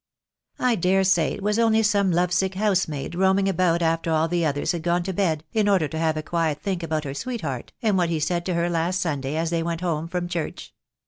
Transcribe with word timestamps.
"I 0.57 0.73
daresay 0.73 1.33
it 1.35 1.43
was 1.43 1.59
only 1.59 1.83
some 1.83 2.09
love 2.11 2.33
sick 2.33 2.55
housemaid, 2.55 3.11
THE 3.11 3.17
DAY 3.17 3.17
WILL 3.19 3.27
COME. 3.27 3.37
55 3.37 3.37
roaming 3.45 3.49
about 3.49 3.81
after 3.83 4.11
all 4.11 4.27
the 4.27 4.43
others 4.43 4.71
had 4.71 4.81
gone 4.81 5.03
to 5.03 5.13
bed, 5.13 5.43
in 5.53 5.69
order 5.69 5.87
to 5.87 5.99
have 5.99 6.17
a 6.17 6.23
quiet 6.23 6.59
think 6.59 6.81
about 6.81 7.03
her 7.03 7.13
sweetheart, 7.13 7.71
and 7.83 7.99
what 7.99 8.09
he 8.09 8.19
said 8.19 8.43
to 8.47 8.55
her 8.55 8.67
last 8.67 8.99
Sunday 8.99 9.35
as 9.35 9.51
they 9.51 9.61
went 9.61 9.81
home 9.81 10.07
from 10.07 10.27
church. 10.27 10.73